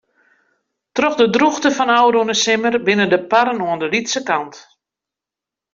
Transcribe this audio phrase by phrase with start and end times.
[0.95, 4.53] Troch de drûchte fan ôfrûne simmer binne de parren oan de lytse kant.